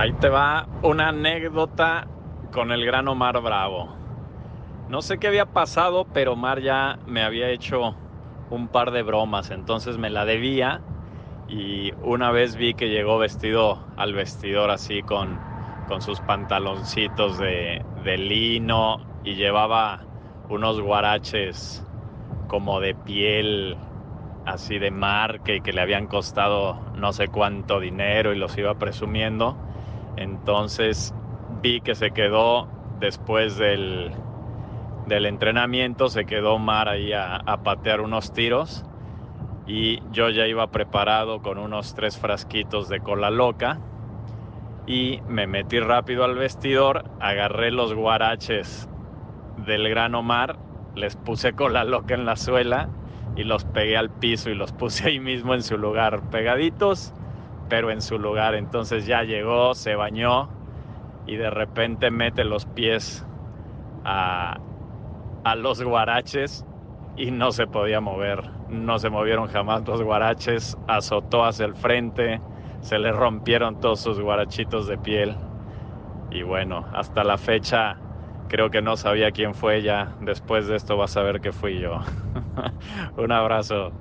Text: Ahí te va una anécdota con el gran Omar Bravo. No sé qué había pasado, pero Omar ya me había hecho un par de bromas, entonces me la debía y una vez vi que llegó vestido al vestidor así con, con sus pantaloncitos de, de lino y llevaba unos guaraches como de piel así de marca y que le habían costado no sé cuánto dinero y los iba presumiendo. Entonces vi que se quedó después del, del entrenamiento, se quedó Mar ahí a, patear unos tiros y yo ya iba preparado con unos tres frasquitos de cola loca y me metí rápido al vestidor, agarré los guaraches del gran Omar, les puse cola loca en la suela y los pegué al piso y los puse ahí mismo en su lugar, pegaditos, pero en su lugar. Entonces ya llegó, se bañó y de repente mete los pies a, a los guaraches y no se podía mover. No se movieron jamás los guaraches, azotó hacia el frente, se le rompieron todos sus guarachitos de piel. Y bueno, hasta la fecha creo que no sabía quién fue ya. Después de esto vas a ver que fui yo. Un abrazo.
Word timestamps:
Ahí 0.00 0.14
te 0.14 0.30
va 0.30 0.66
una 0.82 1.08
anécdota 1.08 2.06
con 2.52 2.72
el 2.72 2.86
gran 2.86 3.06
Omar 3.06 3.38
Bravo. 3.42 3.94
No 4.88 5.02
sé 5.02 5.18
qué 5.18 5.26
había 5.28 5.44
pasado, 5.44 6.06
pero 6.14 6.32
Omar 6.32 6.62
ya 6.62 6.98
me 7.06 7.22
había 7.22 7.50
hecho 7.50 7.94
un 8.48 8.68
par 8.68 8.92
de 8.92 9.02
bromas, 9.02 9.50
entonces 9.50 9.98
me 9.98 10.08
la 10.08 10.24
debía 10.24 10.80
y 11.50 11.92
una 12.02 12.30
vez 12.30 12.56
vi 12.56 12.72
que 12.72 12.88
llegó 12.88 13.18
vestido 13.18 13.78
al 13.98 14.14
vestidor 14.14 14.70
así 14.70 15.02
con, 15.02 15.38
con 15.86 16.00
sus 16.00 16.22
pantaloncitos 16.22 17.36
de, 17.36 17.84
de 18.02 18.16
lino 18.16 19.00
y 19.22 19.34
llevaba 19.34 20.00
unos 20.48 20.80
guaraches 20.80 21.84
como 22.48 22.80
de 22.80 22.94
piel 22.94 23.76
así 24.46 24.78
de 24.78 24.90
marca 24.90 25.52
y 25.52 25.60
que 25.60 25.74
le 25.74 25.82
habían 25.82 26.06
costado 26.06 26.80
no 26.96 27.12
sé 27.12 27.28
cuánto 27.28 27.80
dinero 27.80 28.32
y 28.32 28.38
los 28.38 28.56
iba 28.56 28.72
presumiendo. 28.76 29.58
Entonces 30.16 31.14
vi 31.62 31.80
que 31.80 31.94
se 31.94 32.10
quedó 32.10 32.68
después 32.98 33.56
del, 33.56 34.12
del 35.06 35.26
entrenamiento, 35.26 36.08
se 36.08 36.24
quedó 36.24 36.58
Mar 36.58 36.88
ahí 36.88 37.12
a, 37.12 37.42
patear 37.64 38.00
unos 38.00 38.32
tiros 38.32 38.84
y 39.66 40.00
yo 40.12 40.30
ya 40.30 40.46
iba 40.46 40.66
preparado 40.68 41.42
con 41.42 41.58
unos 41.58 41.94
tres 41.94 42.16
frasquitos 42.18 42.88
de 42.88 43.00
cola 43.00 43.30
loca 43.30 43.78
y 44.86 45.20
me 45.28 45.46
metí 45.46 45.78
rápido 45.80 46.24
al 46.24 46.36
vestidor, 46.36 47.04
agarré 47.20 47.70
los 47.70 47.94
guaraches 47.94 48.88
del 49.66 49.88
gran 49.88 50.14
Omar, 50.14 50.56
les 50.94 51.16
puse 51.16 51.52
cola 51.52 51.84
loca 51.84 52.14
en 52.14 52.24
la 52.24 52.36
suela 52.36 52.88
y 53.36 53.44
los 53.44 53.64
pegué 53.64 53.96
al 53.96 54.10
piso 54.10 54.50
y 54.50 54.54
los 54.54 54.72
puse 54.72 55.08
ahí 55.08 55.20
mismo 55.20 55.54
en 55.54 55.62
su 55.62 55.78
lugar, 55.78 56.22
pegaditos, 56.30 57.12
pero 57.70 57.92
en 57.92 58.02
su 58.02 58.20
lugar. 58.20 58.56
Entonces 58.56 59.06
ya 59.06 59.24
llegó, 59.24 59.74
se 59.76 59.96
bañó 59.96 60.54
y 61.24 61.36
de 61.36 61.50
repente 61.50 62.10
mete 62.12 62.44
los 62.44 62.66
pies 62.66 63.26
a, 64.04 64.60
a 65.44 65.56
los 65.56 65.82
guaraches 65.82 66.66
y 67.16 67.30
no 67.32 67.52
se 67.52 67.66
podía 67.68 68.00
mover. 68.00 68.42
No 68.68 68.98
se 68.98 69.10
movieron 69.10 69.48
jamás 69.48 69.82
los 69.86 70.02
guaraches, 70.02 70.76
azotó 70.86 71.44
hacia 71.44 71.66
el 71.66 71.76
frente, 71.76 72.44
se 72.80 72.98
le 72.98 73.12
rompieron 73.12 73.76
todos 73.78 74.00
sus 74.00 74.20
guarachitos 74.20 74.86
de 74.88 74.98
piel. 74.98 75.38
Y 76.30 76.42
bueno, 76.42 76.88
hasta 76.92 77.24
la 77.24 77.38
fecha 77.38 78.04
creo 78.46 78.70
que 78.70 78.82
no 78.82 78.96
sabía 78.96 79.32
quién 79.32 79.54
fue 79.54 79.82
ya. 79.82 80.16
Después 80.20 80.66
de 80.68 80.76
esto 80.76 80.96
vas 80.96 81.16
a 81.16 81.22
ver 81.22 81.40
que 81.40 81.52
fui 81.52 81.80
yo. 81.80 82.00
Un 83.16 83.32
abrazo. 83.32 83.94